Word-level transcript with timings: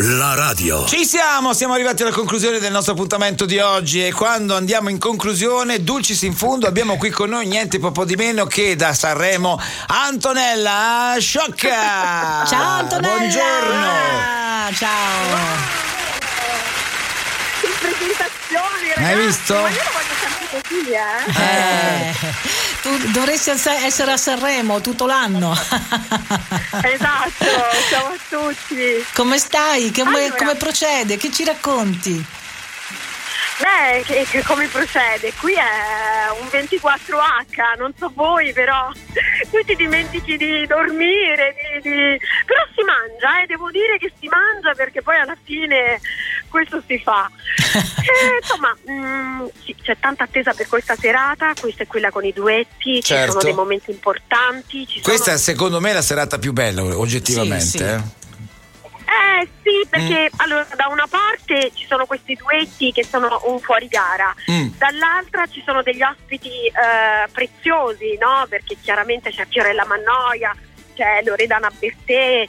La 0.00 0.34
radio. 0.34 0.86
Ci 0.86 1.04
siamo, 1.04 1.52
siamo 1.54 1.74
arrivati 1.74 2.02
alla 2.02 2.12
conclusione 2.12 2.60
del 2.60 2.70
nostro 2.70 2.92
appuntamento 2.92 3.44
di 3.46 3.58
oggi 3.58 4.06
e 4.06 4.12
quando 4.12 4.54
andiamo 4.54 4.90
in 4.90 4.98
conclusione, 4.98 5.82
dulcis 5.82 6.22
in 6.22 6.34
fondo, 6.34 6.68
abbiamo 6.68 6.96
qui 6.96 7.10
con 7.10 7.30
noi 7.30 7.48
niente 7.48 7.80
po' 7.90 8.04
di 8.04 8.14
meno 8.14 8.46
che 8.46 8.76
da 8.76 8.94
Sanremo 8.94 9.60
Antonella 9.86 11.16
Sciocca. 11.18 12.44
Ciao 12.46 12.78
Antonella. 12.78 13.16
Buongiorno. 13.16 13.90
Ciao. 14.74 15.36
Che 17.60 17.68
presentazione, 17.80 18.94
ragazzi. 18.94 19.02
Hai 19.02 19.26
visto? 19.26 19.54
Ma 19.54 19.68
io 19.68 19.82
lo 19.82 19.90
voglio 19.92 20.14
sempre 20.20 20.60
così, 20.62 20.90
eh. 20.90 21.22
Eh, 21.42 22.14
tu 22.96 23.10
dovresti 23.10 23.50
essere 23.50 24.12
a 24.12 24.16
Sanremo 24.16 24.80
tutto 24.80 25.06
l'anno. 25.06 25.56
Esatto, 26.80 27.44
ciao 27.90 28.06
a 28.06 28.16
tutti. 28.28 29.04
Come 29.14 29.38
stai? 29.38 29.92
Come, 29.92 30.24
Allora. 30.24 30.36
come 30.36 30.54
procede? 30.54 31.16
Che 31.16 31.30
ci 31.32 31.44
racconti? 31.44 32.24
Beh, 33.60 34.02
che, 34.04 34.24
che 34.30 34.42
come 34.44 34.68
procede? 34.68 35.32
Qui 35.40 35.52
è 35.54 36.30
un 36.40 36.46
24H, 36.46 37.78
non 37.78 37.92
so 37.98 38.10
voi, 38.14 38.52
però 38.52 38.88
qui 39.50 39.64
ti 39.64 39.74
dimentichi 39.74 40.36
di 40.36 40.64
dormire, 40.66 41.54
di, 41.82 41.88
di- 41.90 42.20
però 42.46 42.62
si 42.74 42.82
mangia, 42.84 43.42
eh, 43.42 43.46
devo 43.46 43.68
dire 43.70 43.98
che 43.98 44.12
si 44.20 44.28
mangia 44.28 44.74
perché 44.74 45.02
poi 45.02 45.18
alla 45.18 45.36
fine 45.42 46.00
questo 46.48 46.82
si 46.86 46.98
fa. 46.98 47.28
Eh, 48.08 48.38
insomma, 48.40 48.74
mm, 48.90 49.46
sì, 49.62 49.74
c'è 49.82 49.94
tanta 50.00 50.24
attesa 50.24 50.54
per 50.54 50.66
questa 50.66 50.96
serata, 50.96 51.52
questa 51.60 51.82
è 51.82 51.86
quella 51.86 52.10
con 52.10 52.24
i 52.24 52.32
duetti, 52.32 52.94
ci 52.94 53.02
Certo. 53.02 53.32
sono 53.32 53.42
dei 53.44 53.52
momenti 53.52 53.90
importanti. 53.90 54.86
Ci 54.86 55.02
Questa 55.02 55.32
è 55.32 55.36
sono... 55.36 55.38
secondo 55.38 55.80
me 55.80 55.92
la 55.92 56.00
serata 56.00 56.38
più 56.38 56.52
bella, 56.54 56.82
oggettivamente. 56.82 57.60
Sì, 57.66 57.76
sì. 57.78 57.82
eh. 57.84 58.00
Eh 59.08 59.48
sì, 59.62 59.78
Mm. 59.78 59.88
perché 59.88 60.30
allora 60.36 60.66
da 60.76 60.88
una 60.88 61.06
parte 61.08 61.70
ci 61.74 61.86
sono 61.86 62.04
questi 62.04 62.34
duetti 62.34 62.92
che 62.92 63.04
sono 63.04 63.40
un 63.46 63.58
fuori 63.58 63.86
gara, 63.88 64.34
Mm. 64.50 64.68
dall'altra 64.76 65.46
ci 65.46 65.62
sono 65.64 65.82
degli 65.82 66.02
ospiti 66.02 66.66
eh, 66.66 67.26
preziosi, 67.32 68.18
no? 68.20 68.44
Perché 68.50 68.76
chiaramente 68.82 69.30
c'è 69.30 69.46
Fiorella 69.48 69.86
Mannoia, 69.86 70.54
c'è 70.98 71.22
Loredana 71.22 71.70
Bertè, 71.70 72.42
eh, 72.42 72.48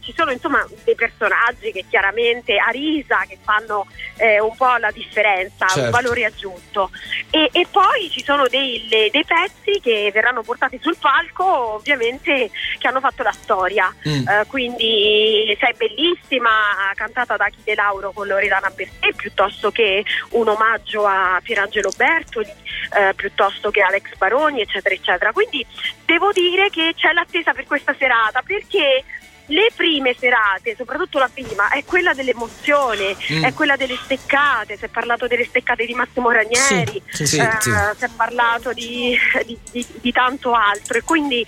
ci 0.00 0.14
sono 0.16 0.30
insomma 0.30 0.66
dei 0.84 0.94
personaggi 0.94 1.70
che 1.72 1.84
chiaramente 1.90 2.56
Arisa 2.56 3.24
che 3.28 3.36
fanno 3.42 3.86
eh, 4.16 4.40
un 4.40 4.56
po' 4.56 4.76
la 4.76 4.90
differenza, 4.90 5.66
Certo. 5.66 5.82
un 5.82 5.90
valore 5.90 6.24
aggiunto. 6.24 6.90
E, 7.28 7.50
e 7.52 7.66
poi 7.70 8.08
ci 8.10 8.24
sono 8.24 8.46
dei, 8.48 8.86
le- 8.88 9.10
dei 9.10 9.24
pezzi 9.24 9.78
che 9.80 10.10
verranno 10.12 10.42
portati 10.42 10.78
sul 10.80 10.96
palco, 10.98 11.74
ovviamente, 11.74 12.50
che 12.78 12.88
hanno 12.88 13.00
fatto 13.00 13.22
la 13.22 13.32
storia. 13.32 13.94
Mm. 14.08 14.26
Eh, 14.26 14.44
quindi 14.46 15.54
sei 15.60 15.74
bellissima, 15.76 16.50
cantata 16.94 17.36
da 17.36 17.44
Achille 17.44 17.74
Lauro 17.74 18.12
con 18.12 18.26
Loredana 18.26 18.70
Bertè, 18.70 19.12
piuttosto 19.14 19.70
che 19.70 20.02
un 20.30 20.48
omaggio 20.48 21.04
a 21.06 21.38
Pierangelo 21.42 21.90
Bertoli, 21.94 22.52
eh, 22.96 23.12
piuttosto 23.14 23.70
che 23.70 23.82
Alex 23.82 24.14
Baroni, 24.16 24.62
eccetera, 24.62 24.94
eccetera. 24.94 25.32
Quindi 25.32 25.66
devo 26.10 26.32
dire 26.32 26.70
che 26.70 26.92
c'è 26.96 27.12
l'attesa 27.12 27.52
per 27.52 27.66
questa 27.66 27.94
serata 27.96 28.42
perché 28.42 29.04
le 29.46 29.68
prime 29.74 30.14
serate, 30.18 30.74
soprattutto 30.76 31.18
la 31.18 31.28
prima, 31.32 31.68
è 31.70 31.84
quella 31.84 32.14
dell'emozione, 32.14 33.16
Mm. 33.32 33.44
è 33.44 33.52
quella 33.52 33.76
delle 33.76 33.96
steccate, 34.02 34.76
si 34.76 34.84
è 34.84 34.88
parlato 34.88 35.26
delle 35.26 35.44
steccate 35.44 35.86
di 35.86 35.94
Massimo 35.94 36.30
Ranieri, 36.30 37.02
Sì, 37.10 37.26
sì, 37.26 37.38
eh, 37.38 37.50
sì. 37.58 37.70
si 37.98 38.04
è 38.04 38.08
parlato 38.16 38.72
di, 38.72 39.16
di- 39.46 39.58
di- 39.72 39.86
di 40.00 40.12
tanto 40.12 40.52
altro 40.52 40.98
e 40.98 41.02
quindi 41.02 41.44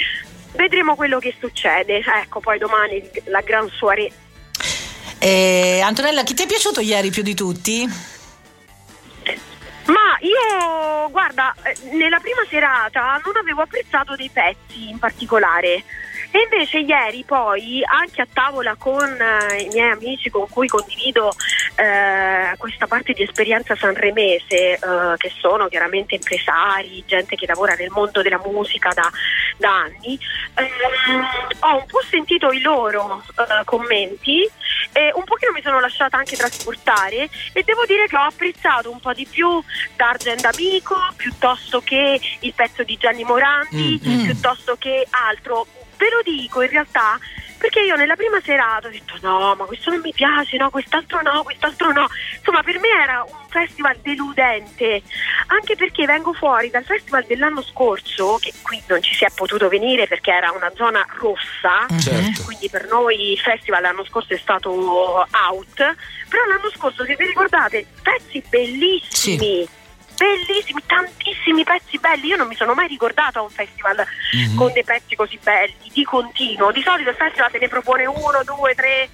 vedremo 0.55 0.95
quello 0.97 1.19
che 1.21 1.35
succede. 1.41 1.99
Ecco, 2.23 2.41
poi 2.41 2.59
domani 2.59 3.03
la 3.27 3.41
gran 3.41 3.69
soirée. 3.71 4.11
Eh, 5.19 5.81
Antonella, 5.81 6.25
chi 6.25 6.35
ti 6.35 6.43
è 6.43 6.47
piaciuto 6.47 6.81
ieri 6.81 7.11
più 7.11 7.23
di 7.23 7.35
tutti? 7.35 7.89
Ma 9.87 10.17
io, 10.21 11.11
guarda, 11.11 11.55
eh, 11.65 11.77
nella 11.97 12.19
prima 12.21 12.43
serata 12.49 13.21
non 13.25 13.37
avevo 13.37 13.63
apprezzato 13.63 14.15
dei 14.15 14.31
pezzi 14.33 14.91
in 14.91 14.99
particolare. 14.99 15.83
E 16.35 16.49
invece 16.51 16.79
ieri 16.79 17.25
poi, 17.25 17.83
anche 17.85 18.23
a 18.23 18.27
tavola 18.33 18.75
con 18.77 19.05
eh, 19.05 19.63
i 19.63 19.69
miei 19.69 19.91
amici 19.91 20.31
con 20.31 20.49
cui 20.49 20.67
condivido 20.67 21.31
eh, 21.77 22.57
questa 22.57 22.87
parte 22.87 23.13
di 23.13 23.23
esperienza 23.23 23.77
sanremese, 23.77 24.75
eh, 24.75 24.79
che 25.19 25.31
sono 25.41 25.69
chiaramente 25.69 26.15
impresari, 26.15 27.05
gente 27.07 27.37
che 27.37 27.47
lavora 27.47 27.75
nel 27.75 27.91
mondo 27.91 28.23
della 28.23 28.41
musica 28.43 28.91
da, 28.95 29.11
da 29.59 29.81
anni, 29.81 30.19
ehm, 30.55 31.27
ho 31.61 31.77
un 31.77 31.87
po' 31.87 32.03
sentito 32.09 32.51
i 32.51 32.63
loro 32.63 33.23
eh, 33.37 33.65
commenti 33.65 34.49
e 34.93 35.13
un 35.15 35.25
mi 35.42 35.42
sono 35.73 35.81
lasciata 35.81 36.19
anche 36.19 36.37
trasportare 36.37 37.31
e 37.53 37.63
devo 37.65 37.87
dire 37.87 38.07
che 38.07 38.17
ho 38.17 38.25
apprezzato 38.25 38.91
un 38.91 39.01
po' 39.01 39.15
di 39.15 39.27
più 39.27 39.63
D'Argent 39.97 40.45
Amico 40.45 40.97
piuttosto 41.17 41.81
che 41.81 42.21
il 42.41 42.53
pezzo 42.55 42.83
di 42.83 42.99
Gianni 42.99 43.25
Morandi, 43.25 44.01
Mm, 44.05 44.21
mm. 44.21 44.25
piuttosto 44.25 44.77
che 44.79 45.07
altro. 45.11 45.67
Ve 45.97 46.11
lo 46.11 46.21
dico 46.23 46.63
in 46.63 46.71
realtà 46.71 47.19
perché 47.57 47.81
io 47.81 47.95
nella 47.95 48.17
prima 48.17 48.41
serata 48.43 48.89
ho 48.89 48.91
detto 48.91 49.15
no, 49.21 49.55
ma 49.55 49.65
questo 49.67 49.91
non 49.91 50.01
mi 50.01 50.13
piace, 50.13 50.57
no, 50.57 50.69
quest'altro 50.69 51.23
no, 51.23 51.43
quest'altro 51.45 51.93
no. 51.93 52.09
Insomma, 52.53 52.63
per 52.71 52.81
me 52.81 52.89
era 53.03 53.23
un 53.23 53.49
festival 53.49 53.97
deludente, 54.03 55.03
anche 55.47 55.75
perché 55.75 56.05
vengo 56.05 56.35
fuori 56.35 56.69
dal 56.69 56.85
festival 56.85 57.25
dell'anno 57.25 57.63
scorso, 57.63 58.37
che 58.39 58.53
qui 58.61 58.83
non 58.89 59.01
ci 59.03 59.15
si 59.15 59.25
è 59.25 59.29
potuto 59.35 59.69
venire 59.69 60.07
perché 60.07 60.33
era 60.33 60.51
una 60.53 60.71
zona 60.77 61.03
rossa, 61.19 61.87
Certo. 61.99 62.43
quindi 62.45 62.69
per 62.69 62.87
noi 62.89 63.33
il 63.33 63.39
festival 63.39 63.81
l'anno 63.81 64.05
scorso 64.05 64.35
è 64.35 64.39
stato 64.39 64.71
out, 64.71 65.75
però 66.29 66.45
l'anno 66.47 66.71
scorso 66.75 67.07
se 67.07 67.17
vi 67.17 67.25
ricordate 67.25 67.87
pezzi 68.03 68.45
bellissimi. 68.47 69.67
Bellissimi, 70.15 70.83
tantissimi 70.87 71.65
pezzi 71.65 71.99
belli. 71.99 72.27
Io 72.29 72.37
non 72.37 72.47
mi 72.47 72.55
sono 72.55 72.75
mai 72.75 72.87
ricordata 72.87 73.41
un 73.41 73.49
festival 73.49 74.07
Mhm. 74.35 74.57
con 74.57 74.71
dei 74.73 74.85
pezzi 74.85 75.17
così 75.17 75.39
belli, 75.43 75.75
di 75.91 76.05
continuo. 76.05 76.71
Di 76.71 76.83
solito 76.83 77.09
il 77.11 77.17
festival 77.17 77.51
te 77.51 77.59
ne 77.59 77.69
propone 77.69 78.05
uno, 78.07 78.43
due, 78.45 78.75
tre, 78.75 79.09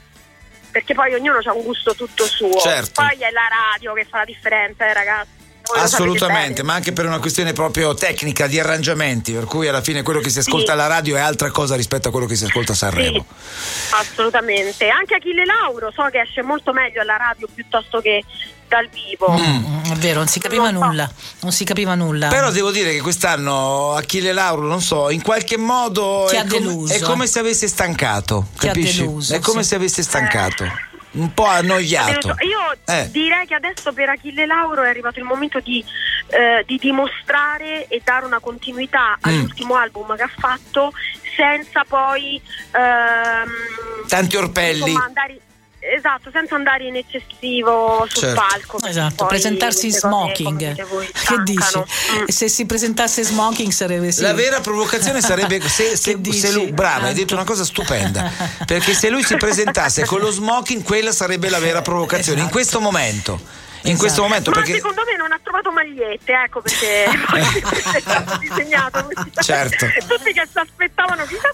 perché 0.70 0.94
poi 0.94 1.14
ognuno 1.14 1.38
ha 1.42 1.52
un 1.52 1.62
gusto 1.62 1.94
tutto 1.94 2.24
suo. 2.24 2.58
Certo. 2.58 3.02
Poi 3.02 3.16
è 3.18 3.30
la 3.30 3.48
radio 3.72 3.92
che 3.94 4.06
fa 4.08 4.18
la 4.18 4.24
differenza, 4.24 4.86
eh, 4.88 4.92
ragazzi. 4.92 5.36
Voi 5.68 5.80
Assolutamente, 5.80 6.62
ma 6.62 6.72
anche 6.72 6.92
per 6.92 7.04
una 7.04 7.18
questione 7.18 7.52
proprio 7.52 7.92
tecnica 7.92 8.46
di 8.46 8.58
arrangiamenti, 8.58 9.32
per 9.32 9.44
cui 9.44 9.68
alla 9.68 9.82
fine 9.82 10.02
quello 10.02 10.20
che 10.20 10.30
si 10.30 10.38
ascolta 10.38 10.66
Sì. 10.66 10.72
alla 10.72 10.86
radio 10.86 11.16
è 11.16 11.20
altra 11.20 11.50
cosa 11.50 11.76
rispetto 11.76 12.08
a 12.08 12.10
quello 12.10 12.26
che 12.26 12.36
si 12.36 12.44
ascolta 12.44 12.72
a 12.72 12.74
Sanremo. 12.74 13.26
Sì, 13.28 13.94
assolutamente. 13.94 14.88
Anche 14.88 15.16
Achille 15.16 15.44
Lauro 15.44 15.90
so 15.90 16.04
che 16.10 16.20
esce 16.20 16.42
molto 16.42 16.72
meglio 16.72 17.02
alla 17.02 17.16
radio 17.18 17.46
piuttosto 17.52 18.00
che 18.00 18.24
dal 18.68 18.88
vivo. 18.88 19.30
Mm, 19.38 19.84
è 19.92 19.94
vero, 19.96 20.18
non 20.18 20.28
si 20.28 20.38
capiva 20.38 20.70
Non 20.70 20.80
so. 20.82 20.86
nulla. 20.88 21.10
Non 21.40 21.52
si 21.52 21.64
capiva 21.64 21.94
nulla. 21.94 22.28
Però 22.28 22.50
devo 22.50 22.70
dire 22.70 22.92
che 22.92 23.00
quest'anno 23.00 23.94
Achille 23.94 24.32
Lauro, 24.32 24.66
non 24.66 24.80
so, 24.80 25.10
in 25.10 25.22
qualche 25.22 25.56
modo 25.56 26.26
Ti 26.28 26.36
è, 26.36 26.44
deluso. 26.44 26.92
è 26.94 27.00
come 27.00 27.26
se 27.26 27.38
avesse 27.38 27.66
stancato, 27.68 28.46
Ti 28.58 28.66
ha 28.68 28.72
capisci? 28.72 29.00
deluso, 29.00 29.34
è 29.34 29.40
come 29.40 29.62
sì. 29.62 29.68
se 29.70 29.74
avesse 29.76 30.02
stancato, 30.02 30.64
un 31.12 31.32
po' 31.34 31.46
annoiato. 31.46 32.28
Io 32.40 32.76
Eh. 32.94 33.08
direi 33.10 33.46
che 33.46 33.54
adesso 33.54 33.92
per 33.92 34.10
Achille 34.10 34.46
Lauro 34.46 34.82
è 34.82 34.88
arrivato 34.88 35.18
il 35.18 35.24
momento 35.24 35.58
di, 35.60 35.82
eh, 36.28 36.62
di 36.66 36.76
dimostrare 36.78 37.86
e 37.88 38.00
dare 38.04 38.24
una 38.26 38.38
continuità 38.40 39.16
Mm. 39.16 39.20
all'ultimo 39.22 39.74
album 39.76 40.14
che 40.16 40.22
ha 40.22 40.30
fatto 40.38 40.92
senza 41.36 41.84
poi 41.88 42.40
ehm, 42.72 44.06
Tanti 44.08 44.36
orpelli. 44.36 44.80
insomma, 44.90 45.04
andare- 45.04 45.40
esatto, 45.80 46.30
senza 46.32 46.54
andare 46.54 46.84
in 46.84 46.96
eccessivo 46.96 48.04
sul 48.08 48.20
Certo. 48.22 48.40
palco. 48.40 48.86
Esatto, 48.86 49.14
poi 49.16 49.28
presentarsi 49.28 49.86
in 49.86 49.92
smoking. 49.92 50.86
voi, 50.86 51.06
Che 51.12 51.42
dici? 51.44 51.78
Mm. 51.78 52.24
Se 52.26 52.48
si 52.48 52.66
presentasse 52.66 53.20
in 53.20 53.26
smoking 53.26 53.70
sarebbe 53.72 54.12
sì. 54.12 54.22
La 54.22 54.34
vera 54.34 54.60
provocazione 54.60 55.20
sarebbe 55.20 55.60
se, 55.68 55.96
se, 55.96 56.18
se 56.32 56.52
lui, 56.52 56.72
brava, 56.72 57.06
hai 57.06 57.14
detto 57.14 57.34
una 57.34 57.44
cosa 57.44 57.64
stupenda. 57.64 58.30
Perché 58.66 58.94
se 58.94 59.08
lui 59.10 59.22
si 59.22 59.36
presentasse 59.36 60.04
con 60.04 60.20
lo 60.20 60.30
smoking, 60.30 60.82
quella 60.82 61.12
sarebbe 61.12 61.48
la 61.48 61.58
vera 61.58 61.82
provocazione 61.82 62.38
in 62.40 62.46
Esatto. 62.46 62.52
questo 62.54 62.80
momento. 62.80 63.40
in 63.82 63.96
questo 63.96 64.22
momento 64.22 64.50
Ma 64.50 64.56
perché 64.56 64.74
secondo 64.74 65.02
me 65.08 65.16
non 65.16 65.30
ha 65.32 65.38
trovato 65.42 65.70
magliette, 65.70 66.32
ecco 66.32 66.60
perché 66.60 67.04
è 67.94 68.00
stato 68.00 68.36
disegnato 68.38 69.08
così. 69.12 69.30
Certo. 69.40 69.86
Tutti 70.06 70.32
che 70.32 70.46
si 70.50 70.58
aspettavano 70.58 71.24
chissà. 71.26 71.48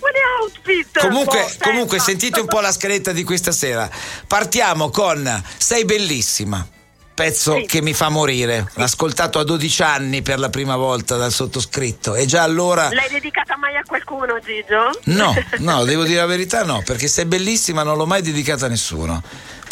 Comunque, 1.09 1.57
comunque 1.61 1.99
sentite 1.99 2.41
un 2.41 2.47
po' 2.47 2.61
la 2.61 2.73
scaletta 2.73 3.13
di 3.13 3.25
questa 3.25 3.53
sera. 3.53 3.89
Partiamo 4.27 4.91
con 4.91 5.43
Sei 5.57 5.85
bellissima. 5.85 6.67
Pezzo 7.15 7.55
Sì. 7.59 7.67
che 7.67 7.81
mi 7.81 7.95
fa 7.95 8.09
morire. 8.09 8.69
L'ho 8.75 8.83
ascoltato 8.83 9.39
a 9.39 9.45
12 9.45 9.83
anni 9.83 10.23
per 10.23 10.41
la 10.41 10.51
prima 10.51 10.75
volta 10.75 11.17
dal 11.17 11.31
sottoscritto 11.31 12.17
e 12.17 12.27
già 12.27 12.43
allora 12.43 12.89
L'hai 12.93 13.09
dedicata 13.09 13.57
mai 13.57 13.77
a 13.77 13.83
qualcuno, 13.87 14.41
Gigio? 14.41 14.91
No, 15.15 15.33
no, 15.59 15.85
devo 15.85 16.03
dire 16.03 16.19
la 16.19 16.27
verità 16.27 16.65
no, 16.65 16.83
perché 16.85 17.07
sei 17.07 17.27
bellissima 17.27 17.85
non 17.85 17.97
l'ho 17.97 18.07
mai 18.07 18.21
dedicata 18.21 18.67
a 18.67 18.69
nessuno. 18.69 19.23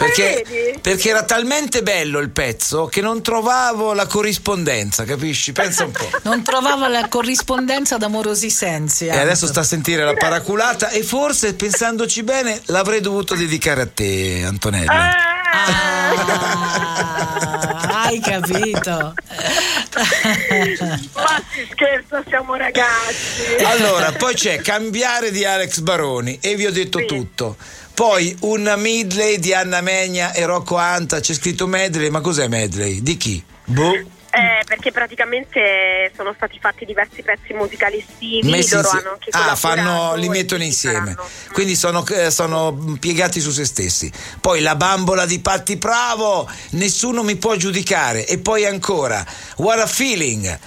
Perché, 0.03 0.79
perché 0.81 1.09
era 1.11 1.23
talmente 1.23 1.83
bello 1.83 2.19
il 2.19 2.31
pezzo 2.31 2.87
che 2.87 3.01
non 3.01 3.23
trovavo 3.23 3.93
la 3.93 4.07
corrispondenza, 4.07 5.05
capisci? 5.05 5.53
Pensa 5.53 5.85
un 5.85 5.93
po'. 5.93 6.11
Non 6.23 6.43
trovava 6.43 6.89
la 6.89 7.09
corrispondenza 7.09 7.97
d'amorosi 7.99 8.51
sensi. 8.51 9.07
E 9.07 9.17
adesso 9.19 9.47
sta 9.47 9.61
a 9.61 9.65
sentire 9.65 10.05
la 10.05 10.15
paraculata 10.15 10.89
e 10.91 11.03
forse 11.03 11.55
pensandoci 11.55 12.23
bene 12.23 12.61
l'avrei 12.67 13.01
dovuto 13.01 13.35
dedicare 13.35 13.83
a 13.83 13.89
te, 13.93 14.43
Antonella. 14.47 15.11
Ah, 15.55 16.11
hai 18.05 18.21
capito. 18.21 19.15
Ma 21.15 21.43
si 21.53 21.69
scherza, 21.71 22.23
siamo 22.29 22.55
ragazzi. 22.57 23.63
Allora, 23.65 24.13
poi 24.13 24.35
c'è 24.35 24.61
Cambiare 24.61 25.31
di 25.31 25.45
Alex 25.45 25.81
Baroni 25.81 26.39
e 26.41 26.55
vi 26.57 26.67
ho 26.67 26.73
detto 26.73 26.99
Sì. 26.99 27.07
tutto. 27.07 27.57
Poi 28.03 28.37
una 28.41 28.75
medley 28.75 29.39
di 29.39 29.55
Anna 29.55 29.81
Megna 29.81 30.33
e 30.33 30.45
Rocco 30.45 30.75
Anta, 30.75 31.21
c'è 31.21 31.33
scritto 31.35 31.69
medley, 31.69 32.11
ma 32.11 32.21
cos'è 32.21 32.49
medley? 32.49 33.01
Di 33.01 33.17
chi? 33.17 33.41
Boh. 33.67 33.93
Eh, 33.95 34.65
perché 34.67 34.91
praticamente 34.91 36.11
sono 36.17 36.33
stati 36.35 36.59
fatti 36.61 36.85
diversi 36.85 37.23
pezzi 37.23 37.53
musicali 37.53 37.99
estivi, 37.99 38.51
Messi 38.51 38.75
loro 38.75 38.89
hanno 38.89 39.11
anche 39.13 39.29
ah, 39.31 39.55
fanno, 39.55 40.17
li 40.17 40.29
mettono 40.29 40.65
insieme. 40.65 41.13
faranno. 41.13 41.29
Quindi 41.53 41.77
sono, 41.77 42.05
eh, 42.09 42.33
sono 42.33 42.97
piegati 42.99 43.39
su 43.39 43.53
se 43.53 43.65
stessi. 43.65 44.11
Poi 44.41 44.63
la 44.63 44.75
bambola 44.75 45.25
di 45.25 45.39
Patti 45.39 45.77
Bravo, 45.77 46.51
nessuno 46.71 47.23
mi 47.23 47.37
può 47.37 47.55
giudicare. 47.55 48.27
E 48.27 48.39
poi 48.39 48.67
ancora 48.67 49.25
What 49.59 49.79
a 49.79 49.87
Feeling. 49.87 50.59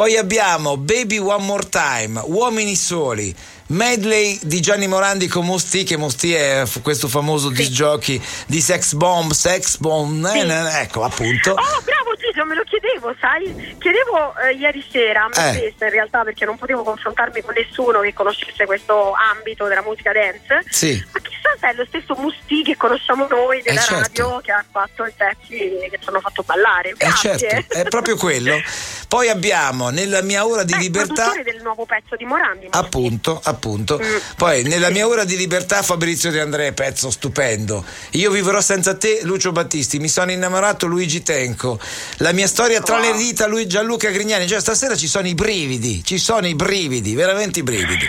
Poi 0.00 0.16
abbiamo 0.16 0.78
Baby 0.78 1.18
One 1.18 1.44
More 1.44 1.68
Time, 1.68 2.22
Uomini 2.24 2.74
Soli. 2.74 3.36
Medley 3.66 4.38
di 4.40 4.60
Gianni 4.60 4.86
Morandi 4.88 5.28
con 5.28 5.44
Mosti, 5.44 5.84
che 5.84 5.98
Mosti 5.98 6.32
è 6.32 6.64
questo 6.80 7.06
famoso 7.06 7.50
disc 7.50 7.70
jockey 7.70 8.18
di 8.46 8.62
Sex 8.62 8.94
Bomb, 8.94 9.32
Sex 9.32 9.76
Bomb, 9.76 10.24
eh, 10.24 10.40
eh, 10.40 10.80
ecco 10.80 11.04
appunto. 11.04 11.50
Oh, 11.50 11.82
bravo 11.84 12.14
Gigio, 12.18 12.46
me 12.46 12.54
lo 12.54 12.62
chiedevo, 12.64 13.14
sai? 13.20 13.76
Chiedevo 13.78 14.34
eh, 14.38 14.54
ieri 14.54 14.82
sera 14.90 15.24
a 15.24 15.28
me 15.28 15.62
Eh. 15.64 15.74
in 15.78 15.90
realtà 15.90 16.22
perché 16.22 16.46
non 16.46 16.56
potevo 16.56 16.82
confrontarmi 16.82 17.42
con 17.42 17.52
nessuno 17.54 18.00
che 18.00 18.14
conoscesse 18.14 18.64
questo 18.64 19.12
ambito 19.12 19.66
della 19.66 19.82
musica 19.82 20.12
dance. 20.12 20.64
Sì. 20.70 21.04
Ma 21.12 21.20
se 21.60 21.68
è 21.68 21.74
lo 21.74 21.84
stesso 21.86 22.14
Musti 22.16 22.62
che 22.62 22.76
conosciamo 22.76 23.26
noi 23.28 23.62
della 23.62 23.80
Eh, 23.80 23.84
certo. 23.84 24.00
radio 24.22 24.40
che 24.40 24.52
ha 24.52 24.64
fatto 24.70 25.04
i 25.04 25.12
pezzi 25.16 25.56
che 25.90 25.98
ci 26.00 26.08
hanno 26.08 26.20
fatto 26.20 26.42
ballare. 26.42 26.90
Eh 26.90 26.94
Grazie. 26.96 27.38
certo, 27.38 27.74
è 27.76 27.84
proprio 27.88 28.16
quello. 28.16 28.60
Poi 29.08 29.28
abbiamo 29.28 29.90
nella 29.90 30.22
mia 30.22 30.46
ora 30.46 30.62
di 30.62 30.72
Eh, 30.74 30.78
libertà. 30.78 31.14
produttore 31.30 31.42
del 31.44 31.62
nuovo 31.62 31.84
pezzo 31.86 32.16
di 32.16 32.24
Morandi. 32.24 32.68
Appunto, 32.70 33.40
appunto. 33.42 33.98
Mm. 34.02 34.16
Poi 34.36 34.62
nella 34.64 34.90
mia 34.90 35.06
ora 35.06 35.24
di 35.24 35.36
libertà 35.36 35.82
Fabrizio 35.82 36.30
De 36.30 36.40
André, 36.40 36.72
pezzo 36.72 37.10
stupendo. 37.10 37.84
Io 38.10 38.30
vivrò 38.30 38.60
senza 38.60 38.96
te, 38.96 39.20
Lucio 39.22 39.52
Battisti. 39.52 39.98
Mi 39.98 40.08
sono 40.08 40.30
innamorato 40.30 40.86
Luigi 40.86 41.22
Tenco. 41.22 41.78
La 42.18 42.32
mia 42.32 42.46
storia 42.46 42.80
tra 42.80 42.98
le 42.98 43.12
dita 43.14 43.46
lui 43.46 43.66
Gianluca 43.66 44.10
Grignani. 44.10 44.46
Cioè 44.46 44.60
stasera 44.60 44.96
ci 44.96 45.08
sono 45.08 45.26
i 45.26 45.34
brividi, 45.34 46.02
ci 46.04 46.18
sono 46.18 46.46
i 46.46 46.54
brividi, 46.54 47.14
veramente 47.14 47.58
i 47.60 47.62
brividi. 47.62 48.06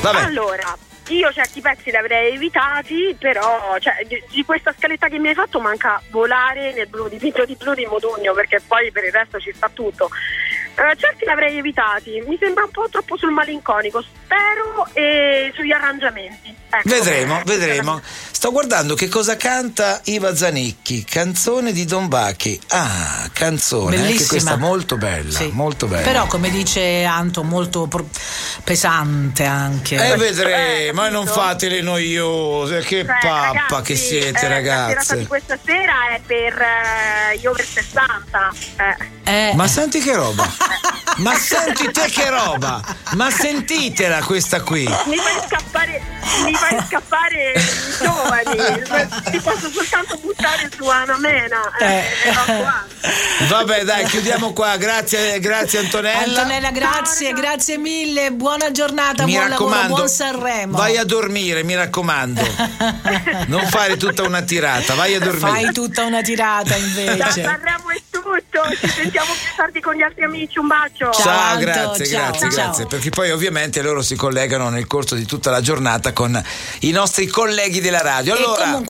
Vabbè. 0.00 0.22
Allora, 0.22 0.76
io 1.08 1.32
certi 1.32 1.60
pezzi 1.60 1.90
li 1.90 1.96
avrei 1.96 2.34
evitati, 2.34 3.16
però 3.18 3.76
cioè, 3.80 4.04
di, 4.06 4.22
di 4.30 4.44
questa 4.44 4.72
scaletta 4.76 5.08
che 5.08 5.18
mi 5.18 5.28
hai 5.28 5.34
fatto 5.34 5.58
manca 5.60 6.00
volare 6.10 6.72
nel 6.72 6.86
blu 6.88 7.08
dipinto 7.08 7.44
di 7.44 7.56
blu 7.56 7.74
di 7.74 7.86
Modugno, 7.86 8.32
perché 8.32 8.60
poi 8.66 8.90
per 8.92 9.04
il 9.04 9.12
resto 9.12 9.40
ci 9.40 9.52
sta 9.54 9.68
tutto. 9.72 10.08
Eh, 10.76 10.96
certi 10.96 11.24
li 11.24 11.30
avrei 11.30 11.58
evitati, 11.58 12.22
mi 12.26 12.36
sembra 12.38 12.64
un 12.64 12.70
po' 12.70 12.86
troppo 12.90 13.16
sul 13.16 13.32
malinconico, 13.32 14.02
spero 14.02 14.86
e 14.92 15.52
sugli 15.54 15.72
arrangiamenti. 15.72 16.54
Ecco. 16.70 16.88
Vedremo, 16.88 17.42
vedremo. 17.44 18.00
Sto 18.30 18.52
guardando 18.52 18.94
che 18.94 19.08
cosa 19.08 19.36
canta 19.36 20.00
Iva 20.04 20.34
Zanicchi, 20.34 21.04
canzone 21.04 21.72
di 21.72 21.84
Don 21.84 22.08
Bachi. 22.08 22.58
Ah, 22.68 23.28
canzone, 23.32 23.96
anche 23.96 24.06
Bellissima. 24.06 24.28
questa 24.28 24.56
molto 24.56 24.96
bella, 24.96 25.32
Sì. 25.36 25.50
molto 25.52 25.86
bella. 25.88 26.02
Però, 26.02 26.26
come 26.26 26.48
dice 26.50 27.02
Anto, 27.04 27.42
molto 27.42 27.86
pro- 27.86 28.08
pesante 28.62 29.44
anche. 29.44 29.94
Eh, 30.12 30.16
vedremo, 30.16 31.04
Eh, 31.04 31.06
e 31.06 31.10
non 31.10 31.26
fatele 31.26 31.80
noiose, 31.80 32.80
che 32.80 33.04
Cioè, 33.04 33.18
pappa 33.20 33.52
ragazzi, 33.52 33.82
che 33.92 33.96
siete, 33.96 34.28
eh, 34.28 34.32
La 34.32 34.38
serata 34.38 34.54
ragazze. 34.54 35.18
di 35.18 35.26
questa 35.26 35.58
sera 35.64 36.08
è 36.14 36.20
per 36.26 36.60
eh, 36.60 37.38
gli 37.38 37.46
over 37.46 37.64
60. 37.64 38.52
eh. 39.24 39.48
Eh, 39.50 39.54
Ma 39.54 39.66
senti 39.68 40.00
che 40.00 40.14
roba? 40.14 40.48
Ma 41.16 41.34
senti 41.34 41.90
te 41.90 42.08
che 42.10 42.28
roba? 42.30 42.80
Ma 43.12 43.30
sentitela 43.30 44.22
questa 44.22 44.62
qui. 44.62 44.84
Mi 45.06 45.16
fai 45.16 45.42
scappare, 45.46 46.02
mi 46.44 46.54
fai 46.54 46.78
scappare 46.86 47.52
i 47.52 48.02
giovani, 48.02 49.22
ti 49.30 49.38
posso 49.40 49.70
soltanto 49.70 50.16
buttare 50.18 50.70
su 50.74 50.86
Anna 50.88 51.16
Mena. 51.18 51.60
Eh, 51.78 51.86
Eh. 51.86 52.28
e 52.28 52.30
Hunt. 52.46 53.48
Vabbè, 53.48 53.84
dai, 53.84 54.04
chiudiamo 54.06 54.52
qua. 54.52 54.76
Grazie, 54.76 55.38
grazie 55.40 55.80
Antonella. 55.80 56.40
Antonella, 56.40 56.70
grazie, 56.70 57.28
Ciao, 57.30 57.40
grazie 57.40 57.78
mille. 57.78 58.30
Buona 58.32 58.70
giornata, 58.70 59.24
mi 59.24 59.32
buon 59.32 59.48
lavoro, 59.48 59.68
raccomando, 59.70 59.94
buon 59.94 60.08
Sanremo. 60.08 60.76
vai 60.76 60.96
a 60.96 61.04
dormire, 61.04 61.62
mi 61.64 61.74
raccomando. 61.74 62.38
Non 63.50 63.66
fare 63.68 63.96
tutta 63.96 64.22
una 64.22 64.42
tirata, 64.42 64.94
vai 64.94 65.14
a 65.14 65.18
dormire. 65.18 65.50
Fai 65.50 65.72
tutta 65.72 66.04
una 66.04 66.22
tirata 66.22 66.68
Da 66.70 66.76
invece. 66.76 67.42
Sanremo 67.42 67.90
è 67.90 68.00
tutto, 68.38 68.62
ci 68.78 68.88
sentiamo 68.88 69.32
più 69.32 69.54
tardi 69.56 69.80
con 69.80 69.94
gli 69.94 70.02
altri 70.02 70.24
amici, 70.24 70.58
un 70.58 70.66
bacio. 70.66 71.10
Ciao. 71.10 71.22
Ciao, 71.22 71.38
Anto, 71.38 71.60
grazie, 71.60 72.06
ciao, 72.06 72.20
grazie, 72.30 72.50
ciao. 72.50 72.64
grazie. 72.64 72.86
Perché 72.86 73.10
poi 73.10 73.30
ovviamente 73.30 73.82
loro 73.82 74.02
si 74.02 74.14
collegano 74.16 74.68
nel 74.68 74.86
corso 74.86 75.14
di 75.14 75.24
tutta 75.26 75.50
la 75.50 75.60
giornata 75.60 76.12
con 76.12 76.40
i 76.80 76.90
nostri 76.90 77.26
colleghi 77.26 77.80
della 77.80 78.02
radio. 78.02 78.34
E 78.34 78.38
Allora, 78.38 78.62
comunque- 78.62 78.89